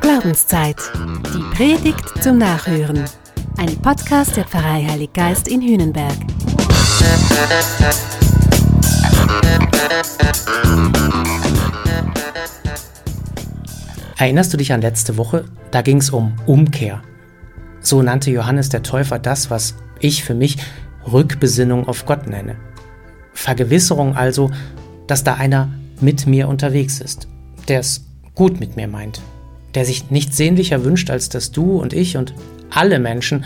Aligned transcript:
Glaubenszeit. 0.00 0.76
Die 1.32 1.56
Predigt 1.56 2.22
zum 2.22 2.38
Nachhören. 2.38 3.04
Ein 3.58 3.76
Podcast 3.76 4.36
der 4.36 4.44
Pfarrei 4.44 4.84
Heilig 4.88 5.12
Geist 5.12 5.46
in 5.46 5.62
Hühnenberg. 5.62 6.16
Erinnerst 14.18 14.52
du 14.52 14.56
dich 14.56 14.72
an 14.72 14.80
letzte 14.80 15.16
Woche? 15.16 15.44
Da 15.70 15.82
ging 15.82 15.98
es 15.98 16.10
um 16.10 16.34
Umkehr. 16.46 17.02
So 17.80 18.02
nannte 18.02 18.32
Johannes 18.32 18.68
der 18.68 18.82
Täufer 18.82 19.20
das, 19.20 19.48
was 19.48 19.76
ich 20.00 20.24
für 20.24 20.34
mich 20.34 20.58
Rückbesinnung 21.10 21.86
auf 21.86 22.04
Gott 22.04 22.26
nenne. 22.26 22.56
Vergewisserung 23.32 24.16
also, 24.16 24.50
dass 25.06 25.22
da 25.22 25.34
einer 25.34 25.70
mit 26.00 26.26
mir 26.26 26.48
unterwegs 26.48 27.00
ist, 27.00 27.29
der 27.70 27.80
es 27.80 28.04
gut 28.34 28.60
mit 28.60 28.76
mir 28.76 28.88
meint, 28.88 29.22
der 29.74 29.84
sich 29.84 30.10
nicht 30.10 30.34
sehnlicher 30.34 30.84
wünscht, 30.84 31.08
als 31.08 31.28
dass 31.28 31.52
du 31.52 31.80
und 31.80 31.92
ich 31.92 32.16
und 32.16 32.34
alle 32.68 32.98
Menschen 32.98 33.44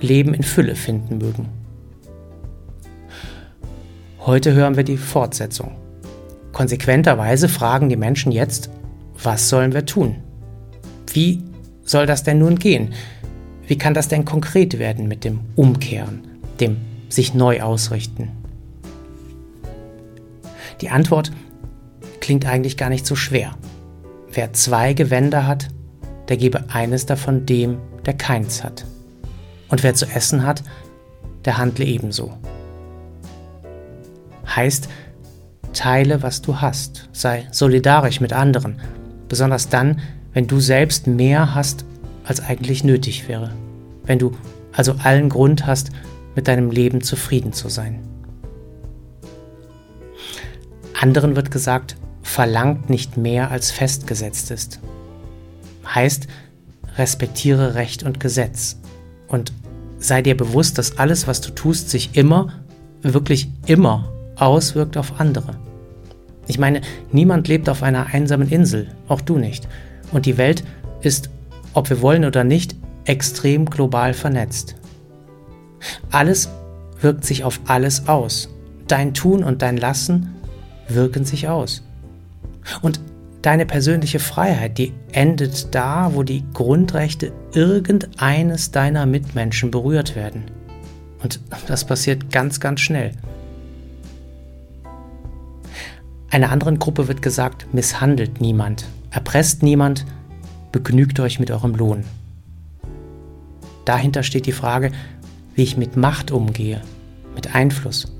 Leben 0.00 0.34
in 0.34 0.42
Fülle 0.42 0.74
finden 0.74 1.18
mögen. 1.18 1.48
Heute 4.20 4.54
hören 4.54 4.76
wir 4.76 4.84
die 4.84 4.96
Fortsetzung. 4.96 5.76
Konsequenterweise 6.52 7.48
fragen 7.48 7.88
die 7.88 7.96
Menschen 7.96 8.32
jetzt, 8.32 8.70
was 9.22 9.48
sollen 9.48 9.72
wir 9.72 9.84
tun? 9.84 10.16
Wie 11.12 11.42
soll 11.84 12.06
das 12.06 12.22
denn 12.22 12.38
nun 12.38 12.58
gehen? 12.58 12.94
Wie 13.66 13.76
kann 13.76 13.94
das 13.94 14.08
denn 14.08 14.24
konkret 14.24 14.78
werden 14.78 15.08
mit 15.08 15.24
dem 15.24 15.40
Umkehren, 15.54 16.26
dem 16.60 16.78
sich 17.08 17.34
neu 17.34 17.60
ausrichten? 17.60 18.30
Die 20.80 20.88
Antwort 20.88 21.32
klingt 22.26 22.44
eigentlich 22.44 22.76
gar 22.76 22.88
nicht 22.88 23.06
so 23.06 23.14
schwer. 23.14 23.52
Wer 24.32 24.52
zwei 24.52 24.94
Gewänder 24.94 25.46
hat, 25.46 25.68
der 26.26 26.36
gebe 26.36 26.64
eines 26.70 27.06
davon 27.06 27.46
dem, 27.46 27.78
der 28.04 28.14
keins 28.14 28.64
hat. 28.64 28.84
Und 29.68 29.84
wer 29.84 29.94
zu 29.94 30.06
essen 30.06 30.44
hat, 30.44 30.64
der 31.44 31.56
handle 31.56 31.84
ebenso. 31.84 32.36
Heißt, 34.44 34.88
teile, 35.72 36.20
was 36.24 36.42
du 36.42 36.60
hast, 36.60 37.08
sei 37.12 37.46
solidarisch 37.52 38.20
mit 38.20 38.32
anderen, 38.32 38.80
besonders 39.28 39.68
dann, 39.68 40.00
wenn 40.32 40.48
du 40.48 40.58
selbst 40.58 41.06
mehr 41.06 41.54
hast, 41.54 41.84
als 42.24 42.40
eigentlich 42.40 42.82
nötig 42.82 43.28
wäre, 43.28 43.52
wenn 44.04 44.18
du 44.18 44.32
also 44.72 44.96
allen 45.04 45.28
Grund 45.28 45.64
hast, 45.64 45.90
mit 46.34 46.48
deinem 46.48 46.72
Leben 46.72 47.02
zufrieden 47.02 47.52
zu 47.52 47.68
sein. 47.68 48.00
Anderen 51.00 51.36
wird 51.36 51.52
gesagt, 51.52 51.96
verlangt 52.26 52.90
nicht 52.90 53.16
mehr 53.16 53.50
als 53.52 53.70
festgesetzt 53.70 54.50
ist. 54.50 54.80
Heißt, 55.86 56.26
respektiere 56.98 57.76
Recht 57.76 58.02
und 58.02 58.18
Gesetz 58.18 58.76
und 59.28 59.52
sei 59.98 60.22
dir 60.22 60.36
bewusst, 60.36 60.76
dass 60.76 60.98
alles, 60.98 61.28
was 61.28 61.40
du 61.40 61.50
tust, 61.52 61.88
sich 61.88 62.16
immer, 62.16 62.52
wirklich 63.00 63.48
immer 63.66 64.12
auswirkt 64.34 64.96
auf 64.96 65.20
andere. 65.20 65.56
Ich 66.48 66.58
meine, 66.58 66.80
niemand 67.12 67.46
lebt 67.46 67.68
auf 67.68 67.82
einer 67.84 68.06
einsamen 68.06 68.50
Insel, 68.50 68.88
auch 69.08 69.20
du 69.20 69.38
nicht. 69.38 69.68
Und 70.10 70.26
die 70.26 70.36
Welt 70.36 70.64
ist, 71.02 71.30
ob 71.74 71.88
wir 71.90 72.02
wollen 72.02 72.24
oder 72.24 72.42
nicht, 72.42 72.74
extrem 73.04 73.66
global 73.66 74.14
vernetzt. 74.14 74.74
Alles 76.10 76.48
wirkt 77.00 77.24
sich 77.24 77.44
auf 77.44 77.60
alles 77.66 78.08
aus. 78.08 78.48
Dein 78.88 79.14
Tun 79.14 79.44
und 79.44 79.62
dein 79.62 79.76
Lassen 79.76 80.34
wirken 80.88 81.24
sich 81.24 81.48
aus. 81.48 81.85
Und 82.82 83.00
deine 83.42 83.66
persönliche 83.66 84.18
Freiheit, 84.18 84.78
die 84.78 84.92
endet 85.12 85.74
da, 85.74 86.14
wo 86.14 86.22
die 86.22 86.44
Grundrechte 86.52 87.32
irgendeines 87.52 88.72
deiner 88.72 89.06
Mitmenschen 89.06 89.70
berührt 89.70 90.16
werden. 90.16 90.44
Und 91.22 91.40
das 91.68 91.86
passiert 91.86 92.32
ganz, 92.32 92.60
ganz 92.60 92.80
schnell. 92.80 93.12
Einer 96.30 96.50
anderen 96.50 96.78
Gruppe 96.78 97.08
wird 97.08 97.22
gesagt, 97.22 97.72
misshandelt 97.72 98.40
niemand, 98.40 98.86
erpresst 99.10 99.62
niemand, 99.62 100.04
begnügt 100.72 101.20
euch 101.20 101.38
mit 101.38 101.50
eurem 101.50 101.74
Lohn. 101.74 102.04
Dahinter 103.84 104.24
steht 104.24 104.46
die 104.46 104.52
Frage, 104.52 104.90
wie 105.54 105.62
ich 105.62 105.76
mit 105.76 105.96
Macht 105.96 106.32
umgehe, 106.32 106.82
mit 107.34 107.54
Einfluss. 107.54 108.12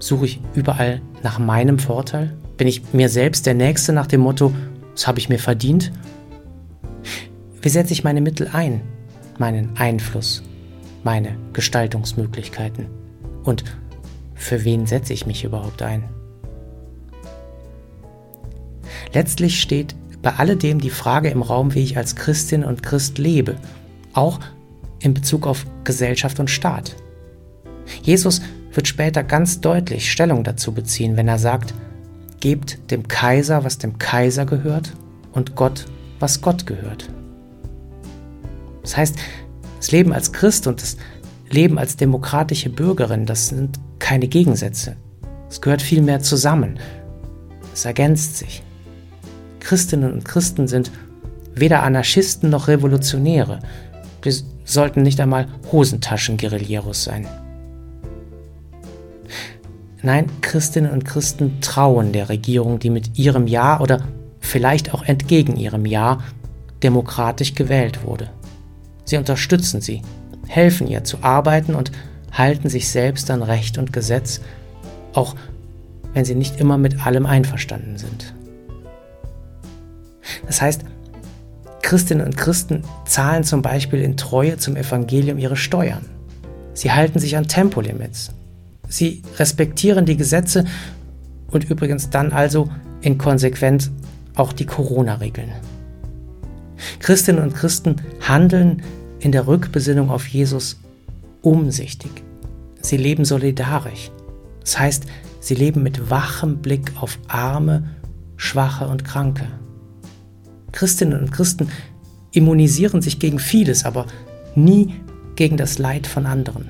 Suche 0.00 0.26
ich 0.26 0.40
überall 0.54 1.00
nach 1.22 1.38
meinem 1.38 1.78
Vorteil? 1.78 2.36
Bin 2.56 2.68
ich 2.68 2.94
mir 2.94 3.08
selbst 3.08 3.46
der 3.46 3.54
Nächste 3.54 3.92
nach 3.92 4.06
dem 4.06 4.22
Motto, 4.22 4.52
das 4.94 5.06
habe 5.06 5.18
ich 5.18 5.28
mir 5.28 5.38
verdient? 5.38 5.92
Wie 7.60 7.68
setze 7.68 7.92
ich 7.92 8.04
meine 8.04 8.20
Mittel 8.20 8.48
ein, 8.52 8.80
meinen 9.38 9.76
Einfluss, 9.76 10.42
meine 11.04 11.36
Gestaltungsmöglichkeiten? 11.52 12.86
Und 13.44 13.64
für 14.34 14.64
wen 14.64 14.86
setze 14.86 15.12
ich 15.12 15.26
mich 15.26 15.44
überhaupt 15.44 15.82
ein? 15.82 16.04
Letztlich 19.12 19.60
steht 19.60 19.94
bei 20.22 20.32
alledem 20.34 20.80
die 20.80 20.90
Frage 20.90 21.28
im 21.28 21.42
Raum, 21.42 21.74
wie 21.74 21.82
ich 21.82 21.96
als 21.96 22.16
Christin 22.16 22.64
und 22.64 22.82
Christ 22.82 23.18
lebe, 23.18 23.56
auch 24.14 24.40
in 25.00 25.12
Bezug 25.12 25.46
auf 25.46 25.66
Gesellschaft 25.84 26.40
und 26.40 26.50
Staat. 26.50 26.96
Jesus 28.02 28.40
wird 28.72 28.88
später 28.88 29.22
ganz 29.22 29.60
deutlich 29.60 30.10
Stellung 30.10 30.42
dazu 30.42 30.72
beziehen, 30.72 31.16
wenn 31.16 31.28
er 31.28 31.38
sagt, 31.38 31.74
gebt 32.40 32.90
dem 32.90 33.08
Kaiser, 33.08 33.64
was 33.64 33.78
dem 33.78 33.98
Kaiser 33.98 34.46
gehört, 34.46 34.92
und 35.32 35.54
Gott, 35.54 35.86
was 36.18 36.40
Gott 36.40 36.66
gehört. 36.66 37.08
Das 38.82 38.96
heißt, 38.96 39.16
das 39.78 39.90
Leben 39.92 40.12
als 40.12 40.32
Christ 40.32 40.66
und 40.66 40.80
das 40.80 40.96
Leben 41.50 41.78
als 41.78 41.96
demokratische 41.96 42.70
Bürgerin, 42.70 43.26
das 43.26 43.48
sind 43.48 43.78
keine 43.98 44.28
Gegensätze. 44.28 44.96
Es 45.48 45.60
gehört 45.60 45.82
vielmehr 45.82 46.20
zusammen. 46.20 46.78
Es 47.72 47.84
ergänzt 47.84 48.38
sich. 48.38 48.62
Christinnen 49.60 50.12
und 50.12 50.24
Christen 50.24 50.68
sind 50.68 50.90
weder 51.54 51.82
Anarchisten 51.82 52.50
noch 52.50 52.68
Revolutionäre. 52.68 53.58
Wir 54.22 54.32
sollten 54.64 55.02
nicht 55.02 55.20
einmal 55.20 55.48
Hosentaschen-Guerilleros 55.70 57.04
sein. 57.04 57.26
Nein, 60.06 60.30
Christinnen 60.40 60.92
und 60.92 61.04
Christen 61.04 61.60
trauen 61.60 62.12
der 62.12 62.28
Regierung, 62.28 62.78
die 62.78 62.90
mit 62.90 63.18
ihrem 63.18 63.48
Ja 63.48 63.80
oder 63.80 64.04
vielleicht 64.38 64.94
auch 64.94 65.02
entgegen 65.02 65.56
ihrem 65.56 65.84
Ja 65.84 66.20
demokratisch 66.80 67.56
gewählt 67.56 68.04
wurde. 68.04 68.30
Sie 69.04 69.16
unterstützen 69.16 69.80
sie, 69.80 70.02
helfen 70.46 70.86
ihr 70.86 71.02
zu 71.02 71.24
arbeiten 71.24 71.74
und 71.74 71.90
halten 72.30 72.68
sich 72.68 72.88
selbst 72.88 73.32
an 73.32 73.42
Recht 73.42 73.78
und 73.78 73.92
Gesetz, 73.92 74.40
auch 75.12 75.34
wenn 76.14 76.24
sie 76.24 76.36
nicht 76.36 76.60
immer 76.60 76.78
mit 76.78 77.04
allem 77.04 77.26
einverstanden 77.26 77.98
sind. 77.98 78.32
Das 80.46 80.62
heißt, 80.62 80.82
Christinnen 81.82 82.24
und 82.24 82.36
Christen 82.36 82.82
zahlen 83.06 83.42
zum 83.42 83.60
Beispiel 83.60 84.02
in 84.02 84.16
Treue 84.16 84.56
zum 84.56 84.76
Evangelium 84.76 85.38
ihre 85.38 85.56
Steuern. 85.56 86.06
Sie 86.74 86.92
halten 86.92 87.18
sich 87.18 87.36
an 87.36 87.48
Tempolimits, 87.48 88.30
Sie 88.88 89.22
respektieren 89.38 90.06
die 90.06 90.16
Gesetze 90.16 90.64
und 91.50 91.68
übrigens 91.68 92.10
dann 92.10 92.32
also 92.32 92.68
in 93.00 93.18
Konsequenz 93.18 93.90
auch 94.34 94.52
die 94.52 94.66
Corona-Regeln. 94.66 95.52
Christinnen 97.00 97.42
und 97.42 97.54
Christen 97.54 97.96
handeln 98.20 98.82
in 99.20 99.32
der 99.32 99.46
Rückbesinnung 99.46 100.10
auf 100.10 100.26
Jesus 100.26 100.78
umsichtig. 101.42 102.10
Sie 102.80 102.96
leben 102.96 103.24
solidarisch. 103.24 104.10
Das 104.60 104.78
heißt, 104.78 105.04
sie 105.40 105.54
leben 105.54 105.82
mit 105.82 106.10
wachem 106.10 106.58
Blick 106.58 106.92
auf 107.00 107.18
Arme, 107.28 107.90
Schwache 108.36 108.86
und 108.88 109.04
Kranke. 109.04 109.46
Christinnen 110.72 111.18
und 111.18 111.32
Christen 111.32 111.68
immunisieren 112.32 113.00
sich 113.00 113.18
gegen 113.18 113.38
vieles, 113.38 113.84
aber 113.84 114.06
nie 114.54 114.94
gegen 115.36 115.56
das 115.56 115.78
Leid 115.78 116.06
von 116.06 116.26
anderen. 116.26 116.68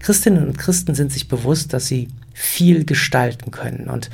Christinnen 0.00 0.46
und 0.46 0.58
Christen 0.58 0.94
sind 0.94 1.12
sich 1.12 1.28
bewusst, 1.28 1.72
dass 1.72 1.86
sie 1.86 2.08
viel 2.34 2.84
gestalten 2.84 3.50
können 3.50 3.88
und 3.88 4.10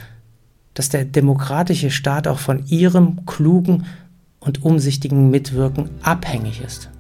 dass 0.75 0.89
der 0.89 1.05
demokratische 1.05 1.91
Staat 1.91 2.29
auch 2.29 2.39
von 2.39 2.67
ihrem 2.67 3.25
klugen 3.27 3.87
und 4.41 4.63
umsichtigen 4.63 5.31
Mitwirken 5.31 5.91
abhängig 6.03 6.61
ist. 6.61 6.91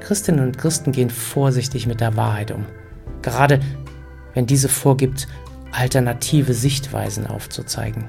Christinnen 0.00 0.44
und 0.44 0.58
Christen 0.58 0.92
gehen 0.92 1.10
vorsichtig 1.10 1.86
mit 1.86 2.00
der 2.00 2.16
Wahrheit 2.16 2.50
um, 2.50 2.64
gerade 3.22 3.60
wenn 4.34 4.46
diese 4.46 4.68
vorgibt, 4.68 5.26
alternative 5.72 6.54
Sichtweisen 6.54 7.26
aufzuzeigen. 7.26 8.04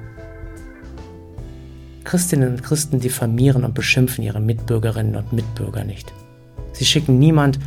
Christinnen 2.04 2.50
und 2.50 2.64
Christen 2.64 3.00
diffamieren 3.00 3.64
und 3.64 3.74
beschimpfen 3.74 4.24
ihre 4.24 4.40
Mitbürgerinnen 4.40 5.16
und 5.16 5.34
Mitbürger 5.34 5.84
nicht. 5.84 6.14
Sie 6.72 6.86
schicken 6.86 7.19
niemand 7.19 7.60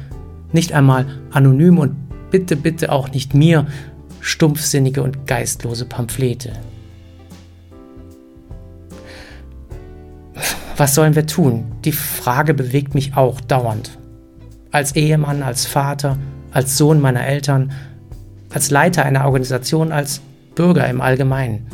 nicht 0.52 0.73
einmal 0.73 1.06
anonym 1.31 1.79
und 1.79 1.97
bitte, 2.31 2.56
bitte 2.56 2.93
auch 2.93 3.11
nicht 3.11 3.35
mir 3.35 3.67
stumpfsinnige 4.20 5.02
und 5.02 5.26
geistlose 5.26 5.85
Pamphlete. 5.87 6.52
Was 10.76 10.94
sollen 10.94 11.14
wir 11.14 11.26
tun? 11.26 11.73
Die 11.85 11.93
Frage 11.93 12.55
bewegt 12.55 12.94
mich 12.94 13.14
auch 13.17 13.41
dauernd. 13.41 13.99
Als 14.70 14.97
Ehemann, 14.97 15.43
als 15.43 15.67
Vater, 15.67 16.17
als 16.52 16.79
Sohn 16.79 17.00
meiner 17.00 17.26
Eltern, 17.26 17.73
als 18.52 18.70
Leiter 18.70 19.05
einer 19.05 19.25
Organisation, 19.26 19.93
als 19.93 20.20
Bürger 20.55 20.88
im 20.88 21.00
Allgemeinen. 21.00 21.67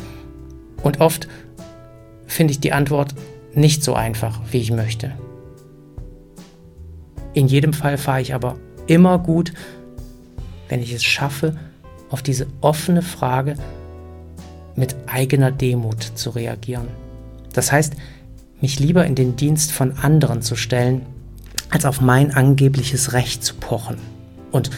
Und 0.83 0.99
oft 0.99 1.27
finde 2.25 2.51
ich 2.51 2.59
die 2.59 2.73
Antwort 2.73 3.15
nicht 3.53 3.83
so 3.83 3.93
einfach, 3.93 4.41
wie 4.51 4.59
ich 4.59 4.71
möchte. 4.71 5.13
In 7.33 7.47
jedem 7.47 7.73
Fall 7.73 7.97
fahre 7.97 8.21
ich 8.21 8.33
aber 8.33 8.57
immer 8.87 9.19
gut, 9.19 9.53
wenn 10.69 10.81
ich 10.81 10.93
es 10.93 11.03
schaffe, 11.03 11.55
auf 12.09 12.21
diese 12.21 12.47
offene 12.61 13.01
Frage 13.01 13.55
mit 14.75 14.95
eigener 15.07 15.51
Demut 15.51 16.03
zu 16.03 16.29
reagieren. 16.29 16.87
Das 17.53 17.71
heißt, 17.71 17.95
mich 18.61 18.79
lieber 18.79 19.05
in 19.05 19.15
den 19.15 19.35
Dienst 19.35 19.71
von 19.71 19.97
anderen 19.97 20.41
zu 20.41 20.55
stellen, 20.55 21.05
als 21.69 21.85
auf 21.85 22.01
mein 22.01 22.33
angebliches 22.33 23.13
Recht 23.13 23.43
zu 23.43 23.55
pochen 23.55 23.97
und 24.51 24.69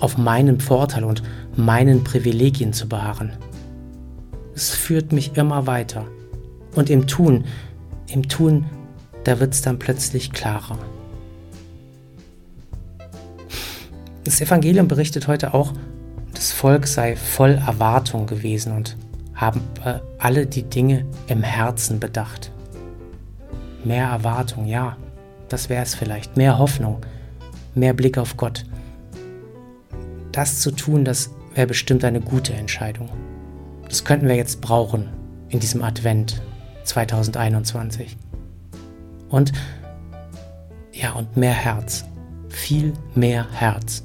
auf 0.00 0.18
meinen 0.18 0.60
Vorteil 0.60 1.04
und 1.04 1.22
meinen 1.56 2.02
Privilegien 2.02 2.72
zu 2.72 2.88
beharren. 2.88 3.32
Es 4.54 4.70
führt 4.70 5.12
mich 5.12 5.36
immer 5.36 5.66
weiter. 5.66 6.04
Und 6.74 6.90
im 6.90 7.06
Tun, 7.06 7.44
im 8.08 8.28
Tun, 8.28 8.66
da 9.24 9.38
wird 9.38 9.54
es 9.54 9.62
dann 9.62 9.78
plötzlich 9.78 10.32
klarer. 10.32 10.78
Das 14.32 14.40
Evangelium 14.40 14.88
berichtet 14.88 15.28
heute 15.28 15.52
auch, 15.52 15.74
das 16.32 16.52
Volk 16.52 16.86
sei 16.86 17.16
voll 17.16 17.60
Erwartung 17.66 18.26
gewesen 18.26 18.74
und 18.74 18.96
haben 19.34 19.60
alle 20.16 20.46
die 20.46 20.62
Dinge 20.62 21.04
im 21.26 21.42
Herzen 21.42 22.00
bedacht. 22.00 22.50
Mehr 23.84 24.06
Erwartung, 24.06 24.64
ja, 24.64 24.96
das 25.50 25.68
wäre 25.68 25.82
es 25.82 25.94
vielleicht. 25.94 26.38
Mehr 26.38 26.56
Hoffnung, 26.56 27.04
mehr 27.74 27.92
Blick 27.92 28.16
auf 28.16 28.38
Gott. 28.38 28.64
Das 30.32 30.60
zu 30.60 30.70
tun, 30.70 31.04
das 31.04 31.28
wäre 31.54 31.66
bestimmt 31.66 32.02
eine 32.02 32.22
gute 32.22 32.54
Entscheidung. 32.54 33.10
Das 33.86 34.02
könnten 34.02 34.28
wir 34.28 34.36
jetzt 34.36 34.62
brauchen 34.62 35.10
in 35.50 35.60
diesem 35.60 35.82
Advent 35.82 36.40
2021. 36.84 38.16
Und 39.28 39.52
ja, 40.90 41.12
und 41.12 41.36
mehr 41.36 41.52
Herz. 41.52 42.06
Viel 42.48 42.94
mehr 43.14 43.46
Herz. 43.52 44.04